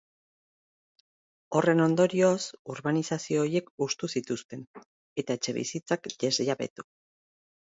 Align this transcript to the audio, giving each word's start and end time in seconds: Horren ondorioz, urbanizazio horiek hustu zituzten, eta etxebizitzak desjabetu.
Horren 1.59 1.83
ondorioz, 1.87 2.39
urbanizazio 2.75 3.43
horiek 3.43 3.69
hustu 3.87 4.09
zituzten, 4.17 4.67
eta 5.25 5.39
etxebizitzak 5.41 6.11
desjabetu. 6.25 6.89